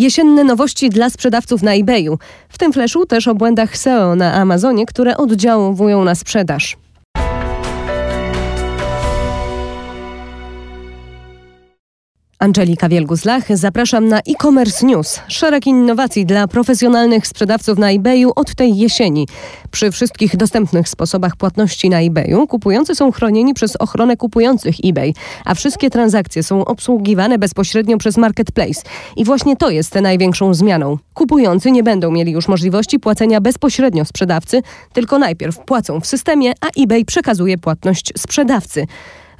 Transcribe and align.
Jesienne 0.00 0.44
nowości 0.44 0.90
dla 0.90 1.10
sprzedawców 1.10 1.62
na 1.62 1.74
eBayu. 1.74 2.18
W 2.48 2.58
tym 2.58 2.72
fleszu 2.72 3.06
też 3.06 3.28
o 3.28 3.34
błędach 3.34 3.76
SEO 3.76 4.16
na 4.16 4.34
Amazonie, 4.34 4.86
które 4.86 5.16
oddziałują 5.16 6.04
na 6.04 6.14
sprzedaż. 6.14 6.76
Angelika 12.40 12.88
Wielgus-Lach, 12.88 13.56
zapraszam 13.56 14.08
na 14.08 14.18
e-commerce 14.18 14.86
news. 14.86 15.20
Szereg 15.28 15.66
innowacji 15.66 16.26
dla 16.26 16.48
profesjonalnych 16.48 17.26
sprzedawców 17.26 17.78
na 17.78 17.90
eBayu 17.90 18.32
od 18.36 18.54
tej 18.54 18.76
jesieni. 18.76 19.28
Przy 19.70 19.90
wszystkich 19.90 20.36
dostępnych 20.36 20.88
sposobach 20.88 21.36
płatności 21.36 21.90
na 21.90 22.00
eBayu 22.00 22.46
kupujący 22.46 22.94
są 22.94 23.12
chronieni 23.12 23.54
przez 23.54 23.76
ochronę 23.76 24.16
kupujących 24.16 24.74
eBay, 24.84 25.14
a 25.44 25.54
wszystkie 25.54 25.90
transakcje 25.90 26.42
są 26.42 26.64
obsługiwane 26.64 27.38
bezpośrednio 27.38 27.98
przez 27.98 28.16
marketplace. 28.16 28.82
I 29.16 29.24
właśnie 29.24 29.56
to 29.56 29.70
jest 29.70 29.94
największą 29.94 30.54
zmianą. 30.54 30.98
Kupujący 31.14 31.70
nie 31.70 31.82
będą 31.82 32.10
mieli 32.10 32.32
już 32.32 32.48
możliwości 32.48 32.98
płacenia 32.98 33.40
bezpośrednio 33.40 34.04
sprzedawcy, 34.04 34.62
tylko 34.92 35.18
najpierw 35.18 35.58
płacą 35.58 36.00
w 36.00 36.06
systemie, 36.06 36.52
a 36.60 36.82
eBay 36.82 37.04
przekazuje 37.04 37.58
płatność 37.58 38.12
sprzedawcy. 38.18 38.86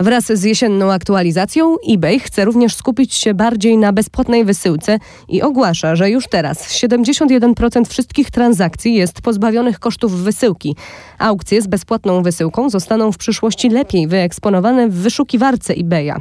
Wraz 0.01 0.25
z 0.25 0.43
jesienną 0.43 0.93
aktualizacją 0.93 1.77
eBay 1.89 2.21
chce 2.21 2.45
również 2.45 2.75
skupić 2.75 3.15
się 3.15 3.35
bardziej 3.35 3.79
na 3.79 3.93
bezpłatnej 3.93 4.45
wysyłce 4.45 4.99
i 5.29 5.43
ogłasza, 5.43 5.97
że 5.97 6.11
już 6.11 6.29
teraz 6.29 6.69
71% 6.69 7.89
wszystkich 7.89 8.31
transakcji 8.31 8.95
jest 8.95 9.23
pozbawionych 9.23 9.79
kosztów 9.79 10.13
wysyłki. 10.13 10.77
Aukcje 11.19 11.63
z 11.63 11.67
bezpłatną 11.67 12.23
wysyłką 12.23 12.71
zostaną 12.71 13.13
w 13.13 13.19
przyszłości 13.19 13.69
lepiej 13.69 14.09
wyeksponowane 14.09 14.89
w 14.89 14.95
wyszukiwarce 14.95 15.75
eBaya. 15.75 16.15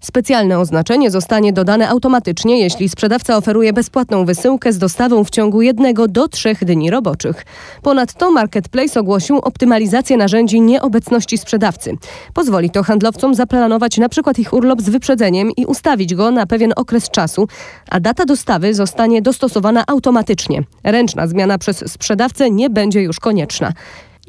Specjalne 0.00 0.58
oznaczenie 0.58 1.10
zostanie 1.10 1.52
dodane 1.52 1.88
automatycznie, 1.88 2.60
jeśli 2.60 2.88
sprzedawca 2.88 3.36
oferuje 3.36 3.72
bezpłatną 3.72 4.24
wysyłkę 4.24 4.72
z 4.72 4.78
dostawą 4.78 5.24
w 5.24 5.30
ciągu 5.30 5.62
jednego 5.62 6.08
do 6.08 6.28
trzech 6.28 6.64
dni 6.64 6.90
roboczych. 6.90 7.44
Ponadto 7.82 8.30
Marketplace 8.30 9.00
ogłosił 9.00 9.38
optymalizację 9.38 10.16
narzędzi 10.16 10.60
nieobecności 10.60 11.38
sprzedawcy. 11.38 11.96
Pozwoli 12.34 12.70
to 12.70 12.82
handlowcom 12.82 13.21
pracodawcom 13.22 13.34
zaplanować 13.34 13.98
na 13.98 14.08
przykład 14.08 14.38
ich 14.38 14.52
urlop 14.52 14.82
z 14.82 14.90
wyprzedzeniem 14.90 15.50
i 15.56 15.66
ustawić 15.66 16.14
go 16.14 16.30
na 16.30 16.46
pewien 16.46 16.72
okres 16.76 17.10
czasu, 17.10 17.48
a 17.90 18.00
data 18.00 18.24
dostawy 18.24 18.74
zostanie 18.74 19.22
dostosowana 19.22 19.84
automatycznie. 19.86 20.62
Ręczna 20.84 21.26
zmiana 21.26 21.58
przez 21.58 21.92
sprzedawcę 21.92 22.50
nie 22.50 22.70
będzie 22.70 23.02
już 23.02 23.20
konieczna. 23.20 23.72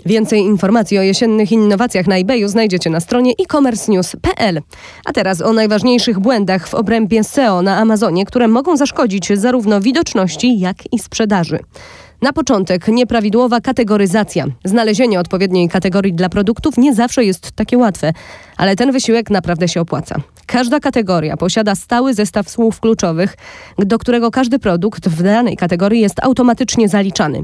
Więcej 0.05 0.41
informacji 0.41 0.97
o 0.97 1.01
jesiennych 1.01 1.51
innowacjach 1.51 2.07
na 2.07 2.17
eBayu 2.17 2.47
znajdziecie 2.47 2.89
na 2.89 2.99
stronie 2.99 3.33
e-commercenews.pl. 3.39 4.61
A 5.05 5.13
teraz 5.13 5.41
o 5.41 5.53
najważniejszych 5.53 6.19
błędach 6.19 6.67
w 6.67 6.73
obrębie 6.73 7.23
SEO 7.23 7.61
na 7.61 7.77
Amazonie, 7.77 8.25
które 8.25 8.47
mogą 8.47 8.77
zaszkodzić 8.77 9.27
zarówno 9.33 9.81
widoczności, 9.81 10.59
jak 10.59 10.77
i 10.93 10.99
sprzedaży. 10.99 11.59
Na 12.21 12.33
początek 12.33 12.87
nieprawidłowa 12.87 13.61
kategoryzacja. 13.61 14.45
Znalezienie 14.65 15.19
odpowiedniej 15.19 15.69
kategorii 15.69 16.13
dla 16.13 16.29
produktów 16.29 16.77
nie 16.77 16.93
zawsze 16.93 17.25
jest 17.25 17.51
takie 17.51 17.77
łatwe, 17.77 18.13
ale 18.57 18.75
ten 18.75 18.91
wysiłek 18.91 19.29
naprawdę 19.29 19.67
się 19.67 19.81
opłaca. 19.81 20.21
Każda 20.45 20.79
kategoria 20.79 21.37
posiada 21.37 21.75
stały 21.75 22.13
zestaw 22.13 22.49
słów 22.49 22.79
kluczowych, 22.79 23.37
do 23.77 23.97
którego 23.97 24.31
każdy 24.31 24.59
produkt 24.59 25.09
w 25.09 25.23
danej 25.23 25.57
kategorii 25.57 26.01
jest 26.01 26.23
automatycznie 26.23 26.89
zaliczany. 26.89 27.43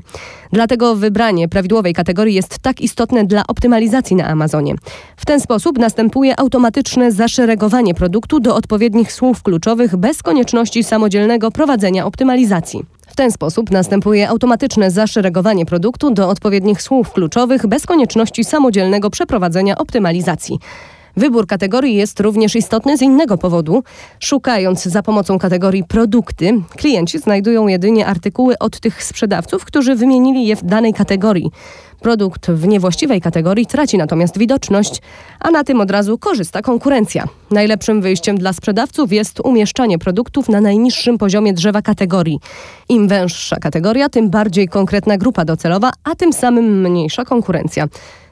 Dlatego 0.53 0.95
wybranie 0.95 1.47
prawidłowej 1.47 1.93
kategorii 1.93 2.35
jest 2.35 2.59
tak 2.59 2.81
istotne 2.81 3.25
dla 3.25 3.43
optymalizacji 3.47 4.15
na 4.15 4.27
Amazonie. 4.27 4.75
W 5.15 5.25
ten 5.25 5.39
sposób 5.39 5.79
następuje 5.79 6.39
automatyczne 6.39 7.11
zaszeregowanie 7.11 7.93
produktu 7.93 8.39
do 8.39 8.55
odpowiednich 8.55 9.13
słów 9.13 9.43
kluczowych 9.43 9.95
bez 9.95 10.23
konieczności 10.23 10.83
samodzielnego 10.83 11.51
prowadzenia 11.51 12.05
optymalizacji. 12.05 12.85
W 13.07 13.15
ten 13.15 13.31
sposób 13.31 13.71
następuje 13.71 14.29
automatyczne 14.29 14.91
zaszeregowanie 14.91 15.65
produktu 15.65 16.11
do 16.11 16.29
odpowiednich 16.29 16.81
słów 16.81 17.11
kluczowych 17.11 17.67
bez 17.67 17.85
konieczności 17.85 18.43
samodzielnego 18.43 19.09
przeprowadzenia 19.09 19.77
optymalizacji. 19.77 20.59
Wybór 21.19 21.47
kategorii 21.47 21.95
jest 21.95 22.19
również 22.19 22.55
istotny 22.55 22.97
z 22.97 23.01
innego 23.01 23.37
powodu. 23.37 23.83
Szukając 24.19 24.83
za 24.83 25.03
pomocą 25.03 25.39
kategorii 25.39 25.83
produkty, 25.83 26.61
klienci 26.77 27.19
znajdują 27.19 27.67
jedynie 27.67 28.05
artykuły 28.05 28.57
od 28.59 28.79
tych 28.79 29.03
sprzedawców, 29.03 29.65
którzy 29.65 29.95
wymienili 29.95 30.47
je 30.47 30.55
w 30.55 30.63
danej 30.63 30.93
kategorii. 30.93 31.51
Produkt 32.01 32.51
w 32.51 32.67
niewłaściwej 32.67 33.21
kategorii 33.21 33.65
traci 33.65 33.97
natomiast 33.97 34.37
widoczność, 34.37 35.01
a 35.39 35.51
na 35.51 35.63
tym 35.63 35.81
od 35.81 35.91
razu 35.91 36.17
korzysta 36.17 36.61
konkurencja. 36.61 37.27
Najlepszym 37.51 38.01
wyjściem 38.01 38.37
dla 38.37 38.53
sprzedawców 38.53 39.13
jest 39.13 39.39
umieszczanie 39.39 39.97
produktów 39.97 40.49
na 40.49 40.61
najniższym 40.61 41.17
poziomie 41.17 41.53
drzewa 41.53 41.81
kategorii. 41.81 42.39
Im 42.89 43.07
węższa 43.07 43.55
kategoria, 43.55 44.09
tym 44.09 44.29
bardziej 44.29 44.67
konkretna 44.67 45.17
grupa 45.17 45.45
docelowa, 45.45 45.91
a 46.03 46.15
tym 46.15 46.33
samym 46.33 46.81
mniejsza 46.81 47.25
konkurencja. 47.25 47.87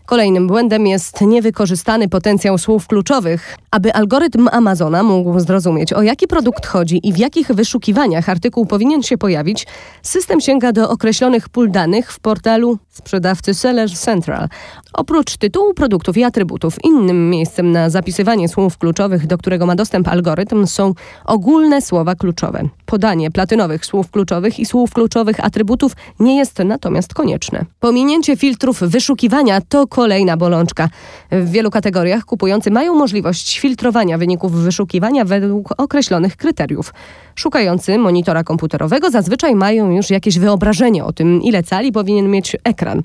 Kolejnym 0.07 0.47
błędem 0.47 0.87
jest 0.87 1.21
niewykorzystany 1.21 2.09
potencjał 2.09 2.57
słów 2.57 2.87
kluczowych. 2.87 3.57
Aby 3.71 3.93
algorytm 3.93 4.49
Amazona 4.51 5.03
mógł 5.03 5.39
zrozumieć, 5.39 5.93
o 5.93 6.01
jaki 6.01 6.27
produkt 6.27 6.65
chodzi 6.65 6.99
i 7.03 7.13
w 7.13 7.17
jakich 7.17 7.47
wyszukiwaniach 7.47 8.29
artykuł 8.29 8.65
powinien 8.65 9.03
się 9.03 9.17
pojawić, 9.17 9.67
system 10.01 10.41
sięga 10.41 10.71
do 10.71 10.89
określonych 10.89 11.49
pól 11.49 11.71
danych 11.71 12.11
w 12.11 12.19
portalu 12.19 12.77
sprzedawcy 12.89 13.53
Seller 13.53 13.91
Central. 13.91 14.47
Oprócz 14.93 15.37
tytułu 15.37 15.73
produktów 15.73 16.17
i 16.17 16.23
atrybutów, 16.23 16.83
innym 16.83 17.29
miejscem 17.29 17.71
na 17.71 17.89
zapisywanie 17.89 18.49
słów 18.49 18.77
kluczowych, 18.77 19.27
do 19.27 19.37
którego 19.37 19.65
ma 19.65 19.75
dostęp 19.75 20.07
algorytm, 20.07 20.67
są 20.67 20.93
ogólne 21.25 21.81
słowa 21.81 22.15
kluczowe. 22.15 22.63
Podanie 22.85 23.31
platynowych 23.31 23.85
słów 23.85 24.11
kluczowych 24.11 24.59
i 24.59 24.65
słów 24.65 24.91
kluczowych 24.91 25.45
atrybutów 25.45 25.91
nie 26.19 26.37
jest 26.37 26.59
natomiast 26.59 27.13
konieczne. 27.13 27.65
Pominięcie 27.79 28.37
filtrów 28.37 28.79
wyszukiwania 28.79 29.61
to 29.61 29.87
kolejna 29.97 30.37
bolączka. 30.37 30.89
W 31.31 31.51
wielu 31.51 31.71
kategoriach 31.71 32.25
kupujący 32.25 32.71
mają 32.71 32.93
możliwość 32.93 33.59
filtrowania 33.59 34.17
wyników 34.17 34.51
wyszukiwania 34.51 35.25
według 35.25 35.73
określonych 35.77 36.37
kryteriów. 36.37 36.93
Szukający 37.35 37.97
monitora 37.97 38.43
komputerowego 38.43 39.09
zazwyczaj 39.09 39.55
mają 39.55 39.91
już 39.91 40.09
jakieś 40.09 40.39
wyobrażenie 40.39 41.05
o 41.05 41.13
tym, 41.13 41.41
ile 41.41 41.63
cali 41.63 41.91
powinien 41.91 42.29
mieć 42.31 42.57
ekran. 42.63 43.01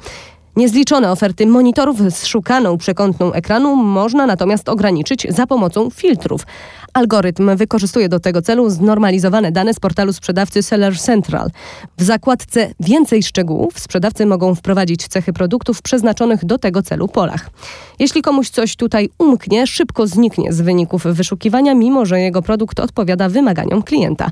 Niezliczone 0.56 1.12
oferty 1.12 1.46
monitorów 1.46 1.98
z 1.98 2.26
szukaną 2.26 2.78
przekątną 2.78 3.32
ekranu 3.32 3.76
można 3.76 4.26
natomiast 4.26 4.68
ograniczyć 4.68 5.26
za 5.30 5.46
pomocą 5.46 5.90
filtrów. 5.90 6.46
Algorytm 6.92 7.56
wykorzystuje 7.56 8.08
do 8.08 8.20
tego 8.20 8.42
celu 8.42 8.70
znormalizowane 8.70 9.52
dane 9.52 9.74
z 9.74 9.80
portalu 9.80 10.12
sprzedawcy 10.12 10.62
Seller 10.62 10.98
Central. 10.98 11.50
W 11.98 12.02
zakładce 12.02 12.74
Więcej 12.80 13.22
szczegółów 13.22 13.78
sprzedawcy 13.78 14.26
mogą 14.26 14.54
wprowadzić 14.54 15.08
cechy 15.08 15.32
produktów 15.32 15.82
przeznaczonych 15.82 16.44
do 16.44 16.58
tego 16.58 16.82
celu 16.82 17.08
polach. 17.08 17.50
Jeśli 17.98 18.22
komuś 18.22 18.50
coś 18.50 18.76
tutaj 18.76 19.10
umknie, 19.18 19.66
szybko 19.66 20.06
zniknie 20.06 20.52
z 20.52 20.60
wyników 20.60 21.04
wyszukiwania, 21.04 21.74
mimo 21.74 22.06
że 22.06 22.20
jego 22.20 22.42
produkt 22.42 22.80
odpowiada 22.80 23.28
wymaganiom 23.28 23.82
klienta. 23.82 24.30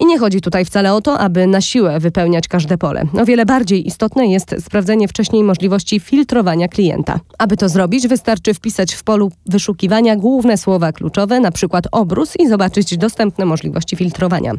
I 0.00 0.06
nie 0.06 0.18
chodzi 0.18 0.40
tutaj 0.40 0.64
wcale 0.64 0.94
o 0.94 1.00
to, 1.00 1.18
aby 1.18 1.46
na 1.46 1.60
siłę 1.60 2.00
wypełniać 2.00 2.48
każde 2.48 2.78
pole. 2.78 3.04
O 3.20 3.24
wiele 3.24 3.46
bardziej 3.46 3.86
istotne 3.86 4.26
jest 4.26 4.54
sprawdzenie 4.60 5.08
wcześniej 5.08 5.44
możliwości 5.44 6.00
filtrowania 6.00 6.68
klienta. 6.68 7.20
Aby 7.38 7.56
to 7.56 7.68
zrobić, 7.68 8.08
wystarczy 8.08 8.54
wpisać 8.54 8.94
w 8.94 9.02
polu 9.02 9.32
wyszukiwania 9.46 10.16
główne 10.16 10.56
słowa 10.56 10.92
kluczowe, 10.92 11.40
przykład 11.50 11.86
obrus 11.94 12.36
i 12.36 12.48
zobaczyć 12.48 12.96
dostępne 12.96 13.44
możliwości 13.44 13.96
filtrowania. 13.96 14.52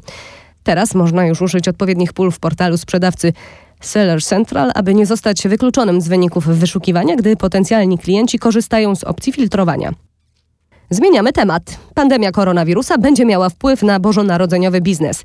Teraz 0.64 0.96
można 0.96 1.26
już 1.26 1.42
użyć 1.42 1.68
odpowiednich 1.68 2.14
pól 2.14 2.32
w 2.32 2.40
portalu 2.40 2.78
sprzedawcy 2.78 3.34
Seller 3.82 4.24
Central, 4.24 4.72
aby 4.76 4.94
nie 4.94 5.06
zostać 5.06 5.48
wykluczonym 5.48 6.02
z 6.02 6.08
wyników 6.08 6.48
wyszukiwania, 6.48 7.16
gdy 7.16 7.36
potencjalni 7.36 7.98
klienci 7.98 8.40
korzystają 8.40 8.96
z 8.96 9.04
opcji 9.04 9.34
filtrowania. 9.34 9.92
Zmieniamy 10.90 11.34
temat. 11.34 11.80
Pandemia 11.94 12.32
koronawirusa 12.32 12.98
będzie 12.98 13.26
miała 13.26 13.50
wpływ 13.50 13.84
na 13.84 14.00
bożonarodzeniowy 14.00 14.82
biznes. 14.82 15.24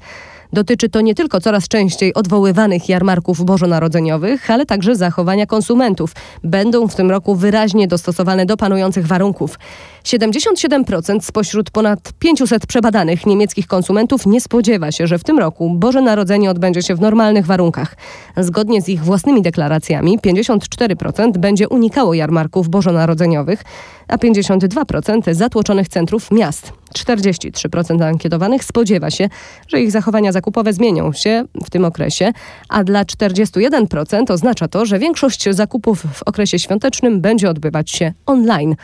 Dotyczy 0.52 0.88
to 0.88 1.00
nie 1.00 1.14
tylko 1.14 1.40
coraz 1.40 1.68
częściej 1.68 2.14
odwoływanych 2.14 2.88
jarmarków 2.88 3.44
bożonarodzeniowych, 3.44 4.50
ale 4.50 4.66
także 4.66 4.96
zachowania 4.96 5.46
konsumentów. 5.46 6.12
Będą 6.44 6.88
w 6.88 6.94
tym 6.94 7.10
roku 7.10 7.34
wyraźnie 7.34 7.88
dostosowane 7.88 8.46
do 8.46 8.56
panujących 8.56 9.06
warunków. 9.06 9.58
77% 10.04 11.20
spośród 11.20 11.70
ponad 11.70 12.12
500 12.18 12.66
przebadanych 12.66 13.26
niemieckich 13.26 13.66
konsumentów 13.66 14.26
nie 14.26 14.40
spodziewa 14.40 14.92
się, 14.92 15.06
że 15.06 15.18
w 15.18 15.24
tym 15.24 15.38
roku 15.38 15.70
Boże 15.70 16.00
Narodzenie 16.00 16.50
odbędzie 16.50 16.82
się 16.82 16.94
w 16.94 17.00
normalnych 17.00 17.46
warunkach. 17.46 17.96
Zgodnie 18.36 18.82
z 18.82 18.88
ich 18.88 19.04
własnymi 19.04 19.42
deklaracjami 19.42 20.18
54% 20.18 21.38
będzie 21.38 21.68
unikało 21.68 22.14
jarmarków 22.14 22.68
bożonarodzeniowych, 22.68 23.62
a 24.08 24.16
52% 24.16 25.34
zatłoczonych 25.34 25.88
centrów 25.88 26.30
miast. 26.30 26.72
43% 26.98 28.02
ankietowanych 28.02 28.64
spodziewa 28.64 29.10
się, 29.10 29.28
że 29.68 29.80
ich 29.80 29.90
zachowania 29.90 30.32
zakupowe 30.32 30.72
zmienią 30.72 31.12
się 31.12 31.44
w 31.64 31.70
tym 31.70 31.84
okresie, 31.84 32.32
a 32.68 32.84
dla 32.84 33.04
41% 33.04 34.32
oznacza 34.32 34.68
to, 34.68 34.86
że 34.86 34.98
większość 34.98 35.48
zakupów 35.50 36.06
w 36.12 36.22
okresie 36.22 36.58
świątecznym 36.58 37.20
będzie 37.20 37.50
odbywać 37.50 37.90
się 37.90 38.12
online. 38.26 38.76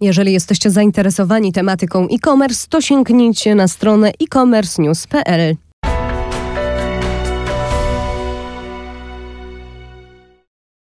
Jeżeli 0.00 0.32
jesteście 0.32 0.70
zainteresowani 0.70 1.52
tematyką 1.52 2.08
e-commerce, 2.08 2.66
to 2.68 2.80
sięgnijcie 2.80 3.54
na 3.54 3.68
stronę 3.68 4.08
e-commerce 4.08 4.82
news.pl. 4.82 5.67